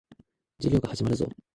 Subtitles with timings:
[0.59, 1.29] 授業が始まるぞ。